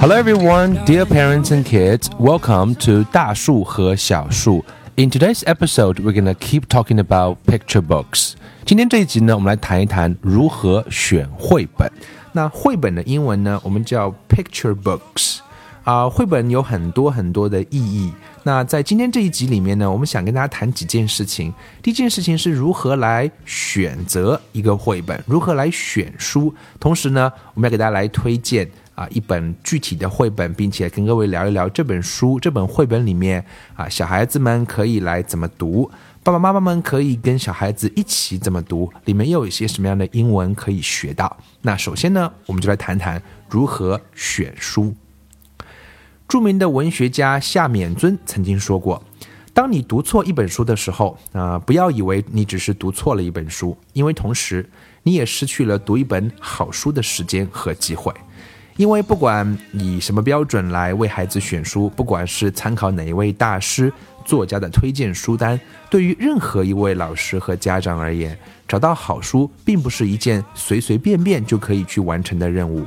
[0.00, 2.08] Hello everyone, dear parents and kids.
[2.20, 4.64] Welcome to 大树和小树.
[4.94, 8.34] In today's episode, we're gonna keep talking about picture books.
[8.64, 11.90] 今天这一集呢，我们来谈一谈如何选绘本。
[12.30, 15.38] 那绘本的英文呢，我们叫 picture books。
[15.82, 18.12] 啊，绘本有很多很多的意义。
[18.44, 21.52] 那在今天这一集里面呢，我们想跟大家谈几件事情。
[21.82, 26.54] 第一件事情是如何来选择一个绘本，如何来选书。
[26.78, 28.70] 同时呢，我们要给大家来推荐。
[28.98, 33.44] 啊，一本具体的绘本，并且跟各位聊一聊这本书、这本绘本里面
[33.76, 35.88] 啊，小孩子们可以来怎么读，
[36.24, 41.36] 爸爸妈妈们可以跟小孩子一起怎么读，里面又有一些什么样的英文可以学到。
[41.62, 44.92] 那首先呢，我们就来谈谈如何选书。
[46.26, 49.00] 著名的文学家夏勉尊曾经说过
[49.54, 54.68] ：“当你读错一本书的时候，啊，不要以为你只是读错了一本书，因为同时
[55.04, 58.12] 你也失去了读一本好书的时间和机会。”
[58.78, 63.92] 因为不管以什么标准来为孩子选书，不管是参考哪一位大师
[64.24, 65.58] 作家的推荐书单，
[65.90, 72.86] 对于任何一位老师和家长而言，找到好书并不是一件随随便便就可以去完成的任务。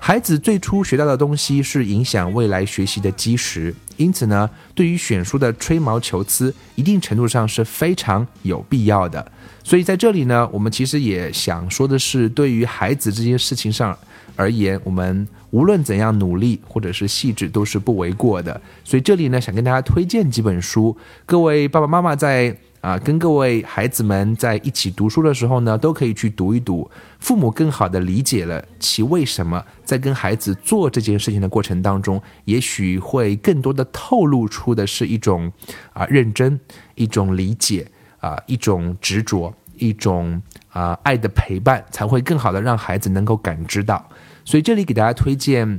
[0.00, 9.30] 孩子最初学到的东西是影响未来学习的基石，因此呢，对于选书的吹毛求疵，一定程度上是非常有必要的。
[9.62, 13.94] 所以在这里呢，我们其实也想说的是，对于孩子这件事情上。
[14.38, 18.58] 而言，我们无论怎样努力或者是细致，都是不为过的。
[18.84, 20.96] 所以这里呢，想跟大家推荐几本书。
[21.26, 26.88] 各位爸爸妈妈在啊跟各位孩子们在一起读书的时候呢，都可以去读一读。
[27.18, 35.52] 父母更好的理解了其为什么，在跟孩子做这件事情的过程当中，也许会更多的透露出的是一种
[35.92, 36.60] 啊认真，
[36.94, 37.84] 一种理解
[38.20, 44.08] 啊，一种执着，一种啊爱的陪伴，才会更好的让孩子能够感知到。
[44.48, 45.78] 所以这里给大家推荐，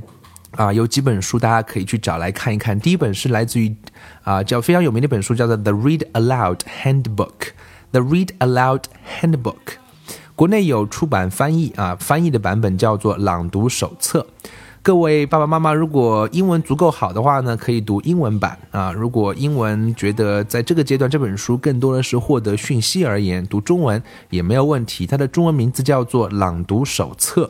[0.52, 2.78] 啊，有几本书大家可以去找来看一看。
[2.78, 3.74] 第一本是来自于，
[4.22, 7.02] 啊，叫非常有名的一本书，叫做《The Read Aloud Handbook》，
[7.90, 8.82] 《The Read Aloud
[9.20, 9.42] Handbook》，
[10.36, 14.24] 国内有出版翻译啊，翻译的版本叫做《朗读手册》。
[14.82, 18.92] 各位爸爸妈妈，如果英文足够好的话呢，可以读英文版啊。
[18.92, 25.08] 如果英文觉得在这个阶段这本书更多的是获得讯息而言，读中文也没有问题。
[25.08, 27.46] 它的中文名字叫做《朗读手册》。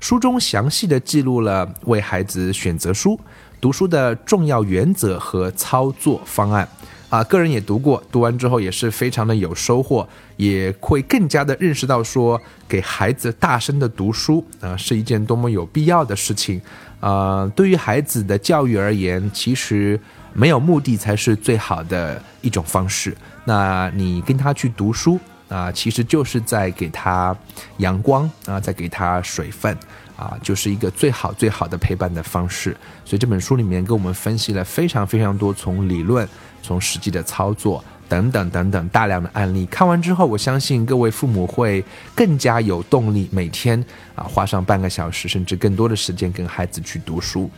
[0.00, 3.18] 书中详细的记录了为孩子选择书、
[3.60, 6.68] 读书的重要原则和操作方案。
[7.08, 16.60] 啊，个人也读过，读完之后也是非常的有收获，也会更加的认识到说，给孩子大声的读书啊，是一件多么有必要的事情。
[16.98, 19.98] 啊，对于孩子的教育而言，其实
[20.32, 23.16] 没有目的才是最好的一种方式。
[23.44, 25.18] 那你跟他去读书。
[25.48, 27.36] 啊，其实就是在给他
[27.78, 29.76] 阳光啊，在给他水分
[30.16, 32.76] 啊，就是一个最好最好的陪伴的方式。
[33.04, 36.28] 所以这本书里面给我们分析了非常非常多从理论、
[36.62, 39.64] 从实际的操作等等等等大量的案例。
[39.66, 41.84] 看完之后，我相信各位父母会
[42.14, 43.82] 更加有动力，每天
[44.14, 47.48] 啊花上半个小时甚至更多的时间跟孩子去读书。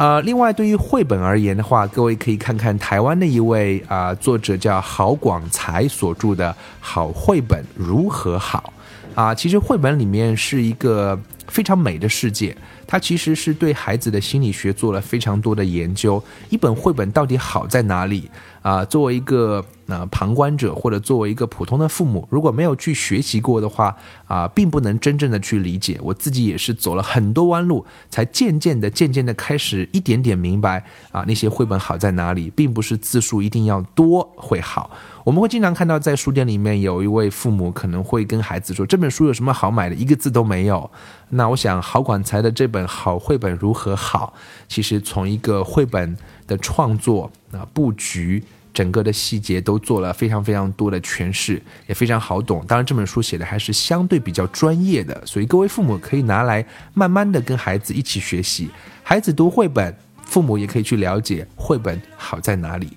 [0.00, 6.50] 呃，另外对于绘本而言的话，各位可以看看台湾的一位啊作者叫郝广才所著的
[6.80, 8.72] 《好绘本如何好》
[9.20, 12.56] 啊，其实绘本里面是一个非常美的世界。
[12.86, 16.20] 它其实是对孩子的心理学做了非常多的研究。
[16.48, 18.30] 一本绘本到底好在哪里
[18.62, 18.84] 啊？
[18.84, 25.98] 作为一个呃旁观者，或者作为一个普通的父母，如果没有去学习过的话啊，并不能真正的去理解。
[26.02, 34.90] 我自己也是走了很多弯路，才渐渐的、渐渐的开始一点点明白啊，那些绘本好在哪里，并不是字数一定要多会好。
[35.22, 39.94] 我们会经常看到，在书店里面有一位父母可能会跟孩子说：“这本书有什么好买的？
[39.94, 40.90] 一个字都没有。”
[41.28, 44.32] 那我想，郝广才的这本好绘本如何好？
[44.66, 46.16] 其实从一个绘本
[46.50, 48.42] 的创作啊布局，
[48.74, 52.64] 整个的细节都做了非常非常多的诠释，也非常好懂。
[52.66, 58.68] 当然，这本书写的还是相对比较专业的，所以各位父母可以拿来慢慢的跟孩子一起学习。
[59.04, 59.94] 孩子读绘本，
[60.24, 62.88] 父母也可以去了解绘本好在哪里。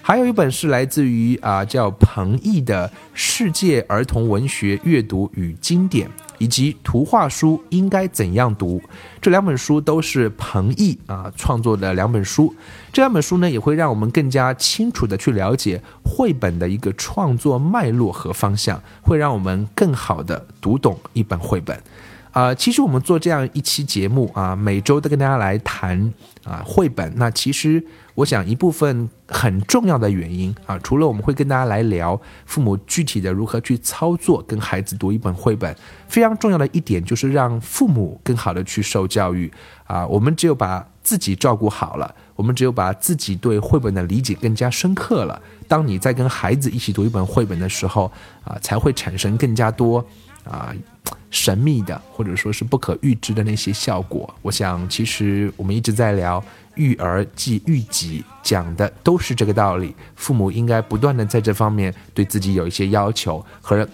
[0.00, 6.08] 还有一本是来自于啊叫彭毅的《世界儿童文学阅读与经典》，
[6.38, 8.82] 以及图画书应该怎样读，
[9.20, 12.54] 这两本书都是彭毅啊创作的两本书。
[12.92, 21.80] 这两本书呢，也会让我们更加清楚的去了解绘本的一个创作脉络和方向，会让我们更好的读懂一本绘本。
[22.34, 27.12] 啊，其实我们做这样一期节目啊，每周都跟大家来谈啊绘本。
[27.14, 27.82] 那其实
[28.16, 35.72] 我想一部分很重要的原因啊，除了我们会跟大家来聊父母具体的如何去操作跟孩子读一本绘本，
[36.08, 39.48] 非常重要的一点就是让父母更好的去受教育
[39.84, 40.04] 啊。
[40.04, 48.10] 我们只有把自己照顾好了，我们只有把自己对绘本的理解更加深刻了，当你在跟孩子一起读一本绘本的时候
[48.42, 50.04] 啊，才会产生更加多
[50.44, 50.74] 啊。
[51.30, 56.42] 神秘的，或者说是不可预知的那些效果，我想其实我们一直在聊
[56.76, 59.92] 育儿即育己，讲的都是这个道理。
[60.14, 63.86] 父母应该不断的在这方面对自己有一些要求和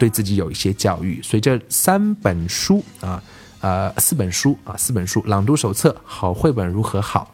[0.00, 1.22] 对自己有一些教育。
[1.22, 3.22] 所以这三本书啊，
[3.60, 7.32] 呃，四本书啊，四本书：朗读手册、好绘本如何好、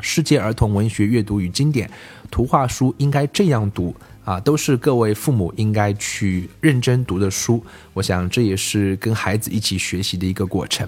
[0.00, 1.90] 世界儿童文学阅读与经典、
[2.30, 3.94] 图画书应该这样读。
[4.26, 7.64] 啊，都是各位父母应该去认真读的书。
[7.94, 10.86] 我想这也是跟孩子一起学习的一个过程。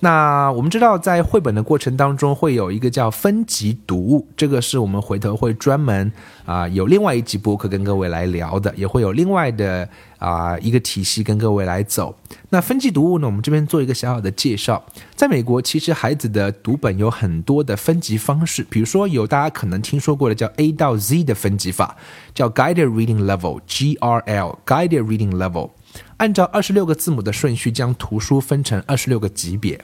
[0.00, 6.12] 那我们知道，在绘本的过程当中，会有一个叫分级读物，这个是我们回头会专门
[6.44, 9.88] 啊有另外一集播客跟各位来聊的，也会有另外的
[10.18, 12.14] 啊一个体系跟各位来走。
[12.50, 14.84] 那分级读物呢，我们这边做一个小小的介绍。
[15.14, 21.96] 在美国，其实孩子的读本有很多的分级方式，比如说有大家可能听说过的叫 A 到 Z 的分级法，
[22.34, 25.70] 叫 Guided Reading Level（GRL），Guided Reading Level。
[26.18, 29.78] 按照二十六个字母的顺序，将图书分成二十六个级别。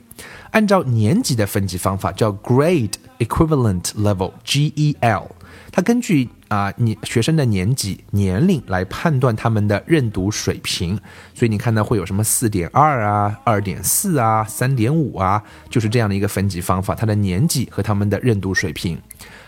[0.53, 5.27] 按照年级的分级方法，叫 Grade Equivalent Level（GEL）。
[5.71, 10.99] 它根据啊你学生的年级、年龄来判断他们的认读水平。
[11.35, 16.95] 所以你看到会有什么四点二啊、二点四啊、三点五啊，就是这样的一个分级方法。
[16.95, 18.99] 它的年级和他们的认读水平。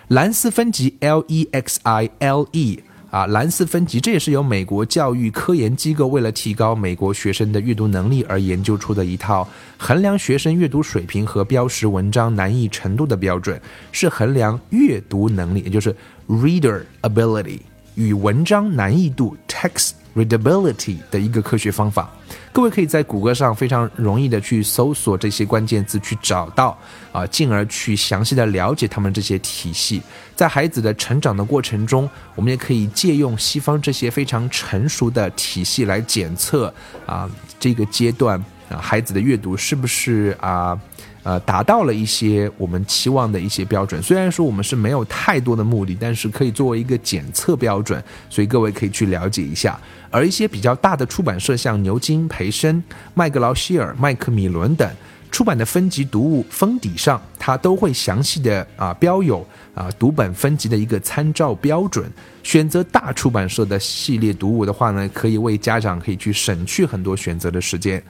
[0.08, 2.80] 蓝思分级 （LEXILE）。
[3.14, 13.60] 啊，蓝思分级，这也是由美国教育科研机构为了提高美国学生的阅读能力而研究出的一套衡量学生阅读水平和标识文章难易程度的标准，
[13.92, 15.94] 是衡量阅读能力，也就是
[16.28, 17.60] reader ability
[17.94, 19.92] 与文章难易度 text。
[20.14, 22.10] Readability 的一个科学方法，
[22.52, 26.76] 各位可以在谷歌上非常容易的去搜索这些关键字，去找到
[27.12, 30.00] 啊，进而去详细的了解他们这些体系。
[30.36, 36.72] 在孩子的成长的过程中，我们也可以借用西方这些非常成熟的体系来检测
[37.06, 37.28] 啊，
[37.58, 38.38] 这个阶段
[38.68, 40.78] 啊孩子的阅读是不是啊。
[41.24, 44.00] 呃，达到了一些我们期望的一些标准。
[44.02, 49.76] 虽然说我们是没有太多的目的，但是可以作为一个检测标准，所以各位可以去了解一下。
[50.10, 52.80] 而一些比较大的出版社，像牛津、培生、
[53.14, 54.88] 麦格劳希尔、麦克米伦等
[55.32, 59.44] 出版的分级读物封底上，它都会详细的啊标有
[59.74, 62.04] 啊读本分级的一个参照标准。
[62.42, 68.00] 选择大出版社的系列读物的话呢，可以为家长可以去省去很多选择的时间。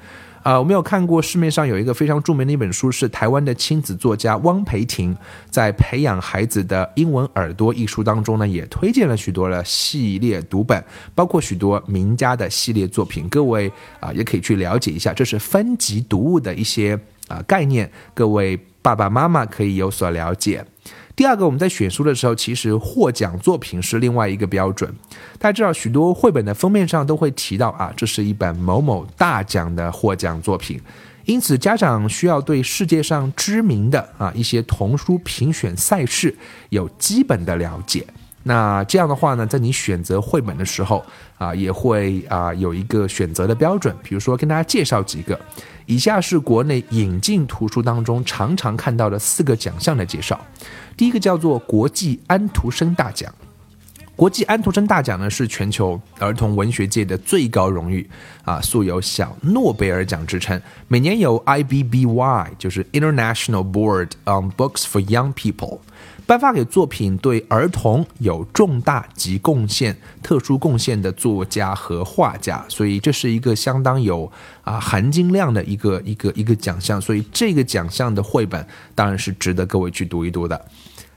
[0.45, 5.17] 啊，我们有看过市面上有一个非常著名的一本书，是台湾的亲子作家汪培婷
[5.49, 13.27] 在《培养孩子的英文耳朵》一书当中呢，也推荐了许多的系列读本，包括许多名家的系列作品。
[13.31, 16.99] 各位啊，也可以去了解一下，这是分级读物的一些
[17.29, 20.63] 啊概念，各位爸爸妈妈可以有所了解。
[21.17, 24.93] 第二个，我们在选书的时候，其实获奖作品是另外一个标准。
[25.39, 30.81] 大家知道，许多绘本的封面上都会提到啊，这是一本某某大奖的获奖作品。
[31.25, 36.35] 因此，家长需要对世界上知名的啊一些童书评选赛事
[36.71, 38.05] 有基本的了解。
[38.43, 41.03] 那这样的话呢，在你选择绘本的时候
[41.39, 43.95] 啊，也会啊有一个选择的标准。
[44.03, 45.39] 比如说，跟大家介绍几个。
[45.87, 50.39] 以下是国内引进图书当中常常看到的四个奖项的介绍。
[50.97, 53.33] 第一个叫做国际安徒生大奖。
[54.17, 58.09] 国际安徒生大奖呢是全球儿童文学界的最高荣誉
[58.45, 60.61] 啊，素有小诺贝尔奖之称。
[60.87, 65.81] 每年有 IBBY 就是 International Board on Books for Young People
[66.27, 74.31] 颁发给作品对儿童有重大及贡献、特殊贡献的作家和画家，所以这是一个相当有
[74.63, 76.99] 啊含金量的一个一个一个奖项。
[76.99, 80.59] 所以这个奖项的绘本当然是值得各位去读一读的。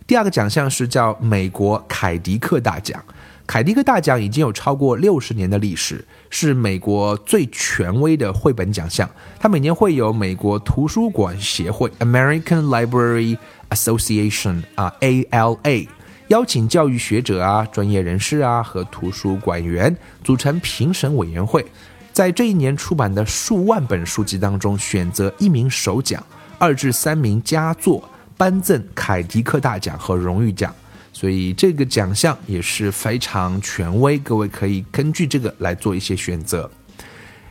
[0.06, 3.02] 第二个奖项是叫美国凯迪克大奖。
[3.46, 9.10] 凯迪克大奖已经有超过六十年的历史，是美国最权威的绘本奖项。
[9.40, 13.38] 它每年会有美国图书馆协会 （American Library
[13.70, 15.88] Association） 啊 （ALA）
[16.28, 21.66] 邀请教育学者啊、专业人士啊和图书馆员组成评审委员会，
[22.12, 26.26] 在这一年出版的数万本书籍当中选择一名首奖、
[26.58, 28.04] 二至三名佳作。
[28.40, 30.72] 颁赠凯迪克大奖和荣誉奖，
[31.12, 36.70] 所以这个奖项也是非常权威，各位可以根据这个来做一些选择。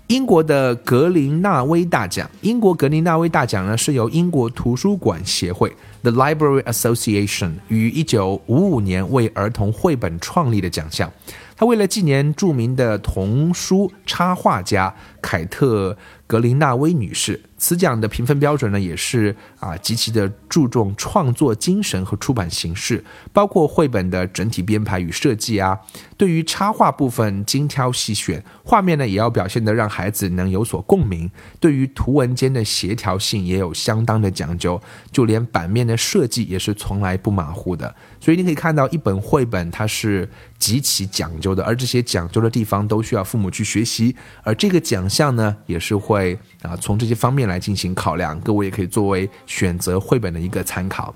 [0.09, 11.13] 英国的格林纳威大奖，英国格林纳威大奖呢是由英国图书馆协会 （The Library Association） 于一九五五年为儿童绘本创立的奖项。
[11.57, 14.95] 他为了纪念著名的童书插画家
[15.27, 15.99] 凯特。
[16.29, 25.79] 格林纳威女士，此奖的评分标准呢，也是啊极其的注重创作精神和出版形式，包括绘本的整体编排与设计啊。
[26.17, 31.31] 对于插画部分精挑细选，画面呢也要表现的让孩子能有所共鸣。
[31.61, 37.95] 对于图文间的协调性也有相当的讲究，就连版面的设计也是从来不马虎的。
[38.19, 40.29] 所以你可以看到一本绘本它是
[40.59, 44.17] 极其讲究的，而这些讲究的地方都需要父母去学习。
[44.43, 45.97] 而这个奖呢，也是。
[45.97, 51.13] 会啊，从这些方面来进行考量，各位也可以作为选择绘本的一个参考。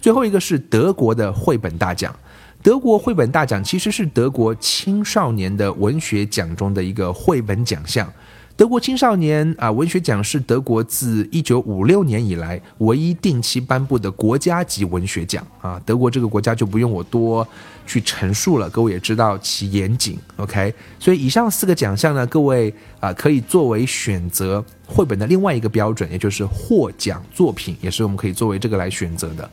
[0.00, 2.14] 最后一个是德国的绘本大奖，
[2.62, 8.12] 德国绘本大奖其实是德国青少年的文学奖中的一个绘本奖项。
[8.60, 15.80] 德国青少年啊文学奖是德国自一九五六年以来唯一定期颁布的国家级文学奖啊。
[15.86, 17.46] 德国这个国家就不用我多
[17.86, 20.18] 去陈述了，各位也知道其严谨。
[20.36, 29.50] OK，所以以上四个奖项呢，各位啊可以作为选择绘本的另外一个标准，也就是获奖作品，也是我们可以作为这个来选择的。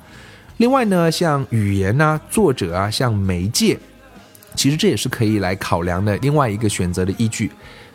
[0.57, 3.79] 另外呢，像语言啊、作者啊、像媒介，
[4.53, 7.49] 其实这也是可以来考量的另外一个选择的依据。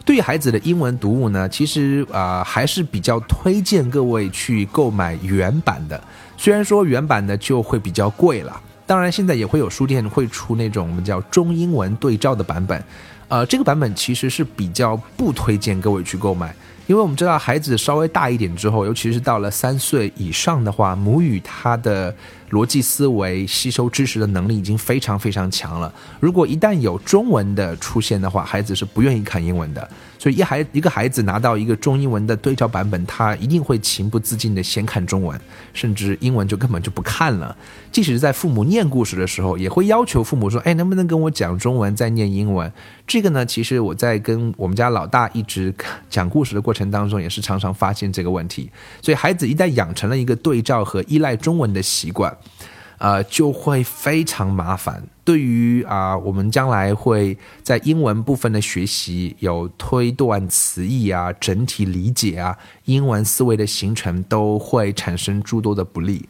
[0.04, 6.02] 对于孩子的英文读物呢，其实啊还是比较推荐各位去购买原版的。
[6.36, 12.82] 虽然说原版的就会比较贵了，当然现在也会有书店会出那种我们叫中英文对照的版本。
[13.28, 16.54] 呃，这个版本其实是比较不推荐各位去购买，
[16.86, 22.14] 因为我们知道孩子稍微大一点之后，尤其是到了三岁以上的话，母语它的。
[22.52, 25.92] 逻辑思维、吸收知识的能力已经非常非常强了。
[26.20, 29.88] 如果一旦有中文的出现的话，孩子是不愿意看英文的。
[30.18, 35.40] 所以一孩一个孩子拿到一个中英文的对照版本，他一定会情不自禁的先看中文，
[35.72, 37.56] 甚至英文就根本就不看了。
[37.90, 42.70] 即使是在父母念故事的时候，也会要求父母说：“哎，能不能跟我讲中文再念英文？”
[43.04, 45.74] 这个呢，其实我在跟我们家老大一直
[46.08, 48.70] 讲故事的过程当中，也是常常发现这个问题。
[49.00, 52.34] 所以孩子一旦养成了一个对照和依赖中文的习惯，
[52.98, 55.02] 呃，就会非常麻烦。
[55.24, 66.28] 对于啊，我们将来会在英文部分的学习，有推断词义啊、整体理解啊、英文思维的形成，都会产生诸多的不利。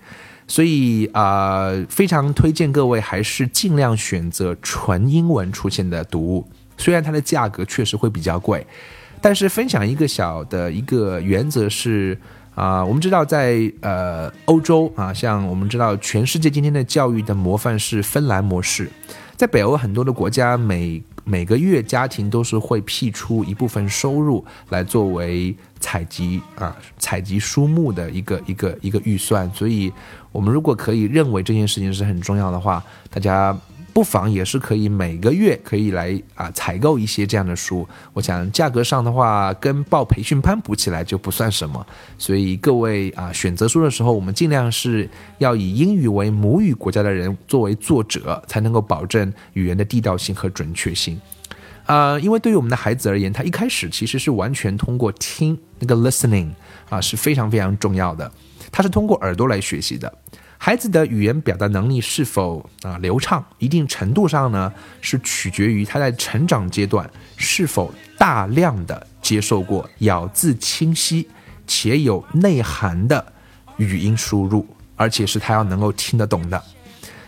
[0.49, 6.49] 所以啊，非常推荐各位还是尽量选择纯英文出现的读物。
[6.79, 8.67] 虽然它的价格确实会比较贵，
[9.21, 12.19] 但是分享一个小的一个原则是。
[12.55, 18.91] 啊，我们知道在呃欧洲啊，像我们知道全世界今天的教育的模范是芬兰模式，
[19.37, 29.93] 在北欧很多的国家，每每个月家庭都是会辟出一部分收入来作为采集啊采集书目的一个一个一个预算，所以
[30.31, 33.57] 我们如果可以认为这件事情是很重要的话，大家。
[33.93, 45.09] 不妨也是可以每个月可以来啊采购一些这样的书，我想价格上的话跟报培训班补起来就不算什么，所以各位啊选择书的时候，我们尽量是
[45.39, 51.21] 要以英语为母语国家的人作为作者，才能够保证语言的地道性和准确性。
[51.85, 56.49] 啊，因为对于我们的孩子而言，他一开始其实是完全通过听那个 listening
[56.89, 58.31] 啊是非常非常重要的，
[58.71, 60.11] 他是通过耳朵来学习的。
[60.65, 71.29] 孩子的语言表达能力是否啊流畅，一定程度上呢是取决于他在成长阶段是否大量的接受过咬字清晰
[71.67, 73.33] 且有内涵的
[73.77, 74.65] 语音输入，
[74.95, 76.63] 而且是他要能够听得懂的。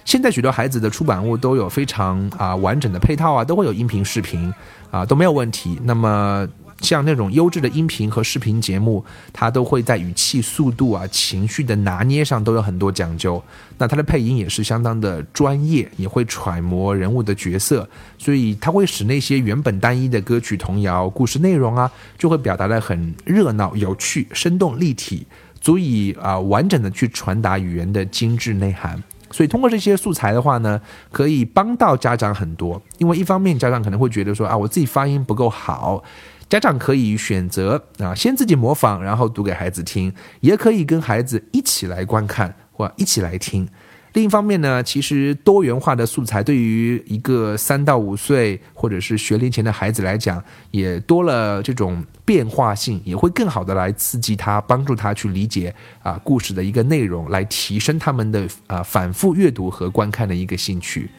[0.05, 4.55] 现在许多孩子的出版物都有非常啊完整的配套啊，都会有音频、视频
[4.93, 5.77] 啊都没有问题。
[5.83, 6.49] 那么。
[6.81, 13.43] 像那种优质的音频和视频节目，它都会在语气、速度啊、情绪的拿捏上都有很多讲究。
[13.79, 17.89] 那它的配音也是相当的专业，也会揣摩人物的角色，
[18.19, 25.27] 所以它会使那些原本单一的歌曲、童谣、故事内容啊，就会表达的很热闹、有趣、生动、立体，
[25.61, 29.03] 足以啊完整的去传达语言的精致内涵。
[29.31, 32.81] 所以通过这些素材的话呢，可以帮到家长很多。
[32.99, 36.05] 因为一方面家长可能会觉得说啊，我自己发音不够好。
[36.49, 43.69] 家长可以选择啊，先自己模仿，然后读给孩子听，也可以跟孩子一起来观看或一起来听。
[44.13, 55.75] 另一方面呢，其实多元化的素材对于一个三到五岁或者是学龄前的孩子来讲，也多了这种变化性，也会更好的来刺激他，帮助他去理解
[56.05, 61.11] 啊故事的一个内容，来提升他们的啊反复阅读和观看的一个兴趣。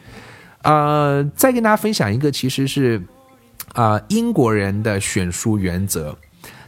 [0.62, 3.02] 呃，再跟大家分享一个，其实是。
[3.72, 6.16] 啊，英国人的选书原则，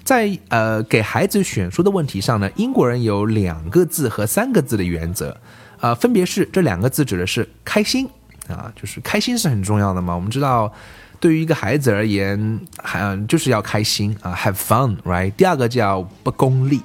[0.04, 5.36] 在呃给孩子选书的问题上呢，英国人有两个字和三个字的原则，
[5.80, 8.08] 啊，分别是这两个字指的是开心
[8.48, 10.14] 啊，就是开心是很重要的嘛。
[10.14, 10.70] 我们知道，
[11.18, 15.30] 对于一个孩子而言，还就是要开心啊，have fun，right？
[15.32, 16.80] 第二个叫不功利，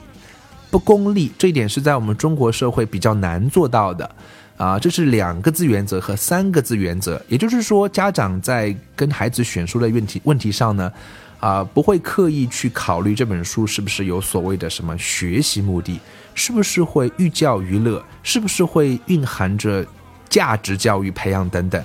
[0.72, 4.10] 不功利这一点是在我们中国社会比较难做到的。
[4.56, 10.92] 啊，这是两个字原则和三个字原则，也就是说，家长在跟孩子选书的问题问题上呢，
[11.40, 16.00] 啊，不会刻意去考虑这本书是不是有所谓的什么学习目的，
[16.36, 19.86] 是不是会寓教于乐，是不是会蕴含着
[20.30, 21.84] 价值教育培养等等。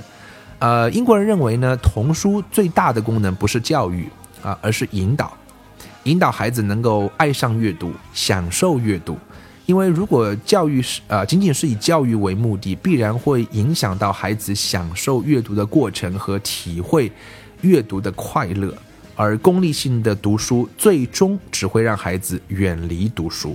[0.59, 4.09] 呃，英国人认为呢，童书最大的功能不是教育
[4.43, 5.33] 啊，而是引导，
[6.03, 9.17] 引导孩子能够爱上阅读，享受阅读。
[9.69, 17.13] 因为如果教育是呃仅仅是以教育为目的，必然会影响到孩子享受阅读的过程和体会
[17.61, 18.75] 阅读的快乐，
[19.15, 23.55] 而功利性的读书最终只会让孩子远离读书。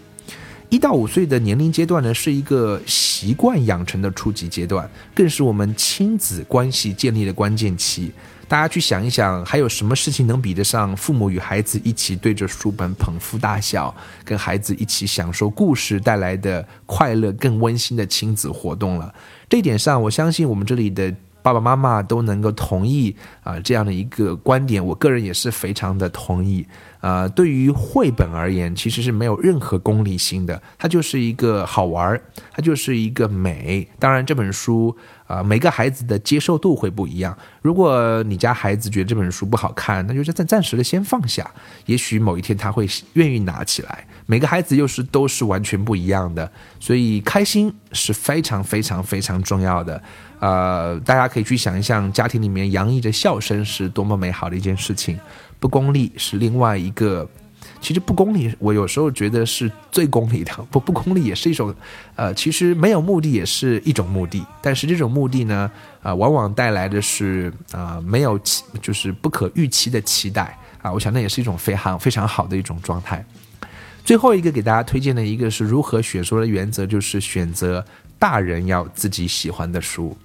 [0.69, 8.11] 一到五岁的年龄阶段呢，是一个习惯养成的初级阶段，更是我们亲子关系建立的关键期。
[8.53, 13.91] 大家去想一想，还有什么事情能比得上父母与孩子一起对着书本捧腹大笑，
[14.23, 19.11] 跟孩子一起享受故事带来的快乐更温馨的亲子活动了？
[19.49, 21.11] 这一点上，我相信我们这里的
[21.43, 24.83] 爸爸妈妈都能够同意啊这样的一个观点。
[24.83, 26.65] 我个人也是非常的同意。
[27.03, 33.85] 啊，对于绘本而言，其实是没有任何功利性的，它就是一个好玩儿，它就是一个美。
[33.99, 34.95] 当然，这本书
[35.27, 37.37] 啊，每个孩子的接受度会不一样。
[37.61, 41.51] 如果你家孩子觉得这本书不好看，那就暂暂时的先放下，
[41.87, 44.07] 也许某一天他会愿意拿起来。
[44.25, 50.01] 每个孩子又是都是完全不一样的，所以开心是非常非常非常重要的。
[50.43, 55.17] 呃，大家可以去想一想，家庭里面洋溢着笑声是多么美好的一件事情。
[55.57, 57.25] 不功利是另外一个，
[57.79, 60.51] 其实不功利，我有时候觉得是最功利的。
[60.69, 61.73] 不不功利也是一种，
[62.17, 64.45] 呃，其实没有目的也是一种目的。
[64.61, 65.71] 但是这种目的呢，
[66.01, 70.91] 啊，往往带来的是啊，没有期，就是不可预期的期待啊。
[70.91, 73.25] 我想那也是一种非常非常好的一种状态。
[74.03, 77.85] 最后一个给大家推荐的一个是如何选书的原则，就是选择
[78.23, 80.15] 大人要自己喜欢的书。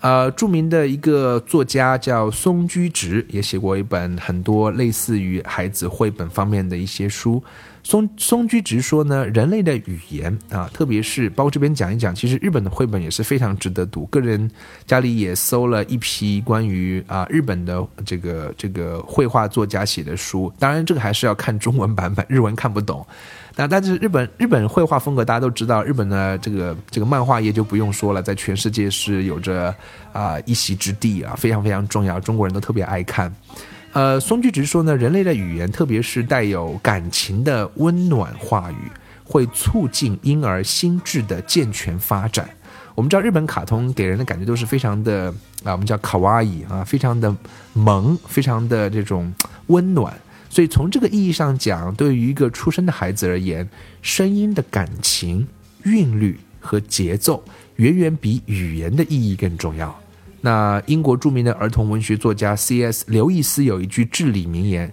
[0.00, 7.44] 呃，著名的一个作家叫松居直，也写过一本很多类似于孩子绘本方面的一些书。
[7.84, 14.06] 松松居直说呢，人类的语言啊，特别是包括这边讲一讲，其实日本的绘本也是非常值得读。
[14.06, 14.50] 个人
[14.86, 23.06] 家里也搜了一批关于啊日本的这个这个绘画作家写的书，当然这个还是要看中文版本， 日文看不懂。
[23.56, 29.72] 那但是日本日本绘画风格大家都知道，日本的这个这个漫画业就不用说了，在全世界是有着
[30.12, 33.32] 啊一席之地啊，非常非常重要，中国人都特别爱看。
[33.94, 38.90] 呃，松居直说呢，人类的语言，特别是带有感情的温暖话语，
[39.22, 42.50] 会促进婴儿心智的健全发展。
[42.96, 47.32] 我们知道日本卡通给人的感觉都是非常的啊，我们叫卡哇伊啊，非常的
[47.72, 49.32] 萌，非常的这种
[49.68, 50.12] 温暖。
[50.50, 53.68] 所以从这个意义上讲，对于一个出生的孩子而言，
[54.02, 55.46] 声音的感情、
[55.84, 57.44] 韵律和节奏，
[57.76, 59.96] 远远比语言的意义更重要。
[60.44, 63.06] 那英国著名的儿童文学作家 C.S.
[63.08, 64.92] 刘易斯有一句至理名言：“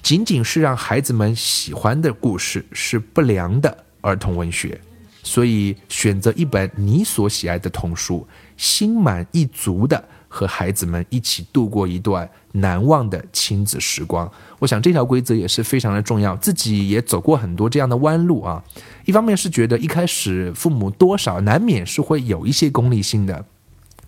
[0.00, 4.80] 仅仅是让孩子们喜欢的故事是不良的儿童文学。”
[5.24, 8.24] 所以，选择一本你所喜爱的童书，
[8.56, 10.04] 心满意足的。
[10.28, 14.28] 和孩子们一起度过一段难忘的亲子时光，
[14.58, 16.36] 我想这条规则也是非常的重要。
[16.38, 18.60] 自己也走过很多这样的弯路啊。
[19.04, 23.44] 一方面是觉得一开始父母多少难免是会有一些功利性的，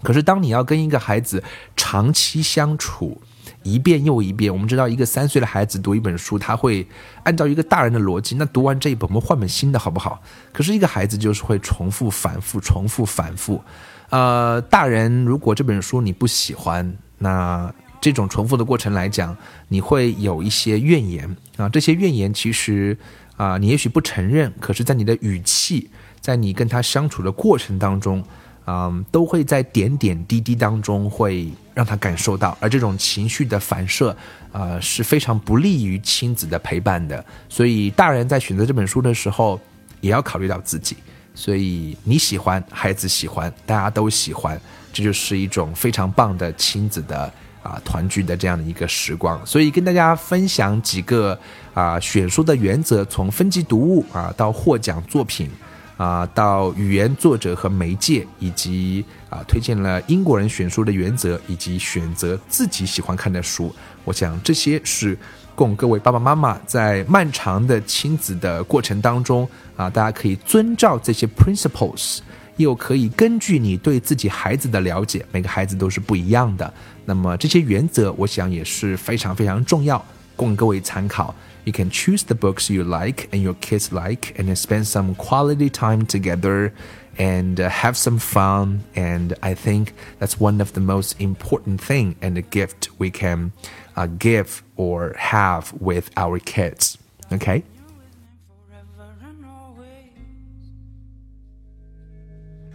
[0.02, 1.42] 可是当你要跟一个孩子
[1.76, 3.20] 长期相处，
[3.62, 6.86] 一遍又一遍，我们知道一个三岁的孩子读一本书，他会
[7.24, 10.22] 按照一个大人的逻辑，那读完这一本，我们换本新的好不好？
[10.52, 13.62] 可是一个孩子就是会重复、反复、重复、反复。
[14.10, 21.68] 呃，大人，如果这本书你不喜欢，那这种重复的过程来讲，你会有一些怨言啊。
[21.68, 22.96] 这些怨言其实
[23.36, 28.22] 啊，你也许不承认，可是，在你的语气，在你跟他相处的过程当中，
[28.66, 32.56] 嗯，都会在点点滴滴当中会让他感受到。
[32.60, 34.16] 而这种情绪的反射，
[34.52, 37.24] 啊，是非常不利于亲子的陪伴的。
[37.48, 39.60] 所以，大人在选择这本书的时候，
[40.00, 40.96] 也要考虑到自己。
[41.34, 44.60] 所以你喜欢，孩子喜欢，大家都喜欢，
[44.92, 47.30] 这就是一种非常棒的亲子的
[47.62, 49.38] 啊团聚的这样的一个时光。
[49.46, 51.38] 所以跟大家分享几个
[51.74, 55.50] 啊选书的原则，从分级读物啊到获奖作品
[55.96, 63.74] 啊，到语言作者和媒介，以及啊，推荐了英国人选书的原则，以及选择自己喜欢看的书。
[64.04, 65.16] 我想这些是
[65.54, 72.18] 供各位爸爸妈妈在漫长的亲子的过程当中啊，大家可以遵照这些 principles，
[72.56, 76.72] 又可以根据你对自己孩子的了解，每个孩子都是不一样的。
[77.06, 80.04] 那么这些原则，我想也是非常非常重要，
[80.35, 81.35] 供各位参考。
[81.63, 86.05] You can choose the books you like and your kids like, and spend some quality time
[86.05, 86.73] together
[87.17, 88.83] and uh, have some fun.
[88.95, 93.51] And I think that's one of the most important thing and the gift we can
[93.95, 96.97] uh, give or have with our kids.
[97.31, 97.63] Okay.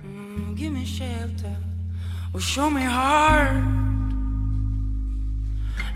[0.05, 1.57] Mm, give me shelter
[2.33, 3.90] or show me heart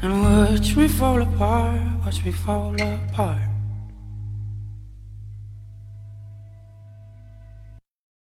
[0.01, 3.54] and watch me fall apart, watch me fall apart.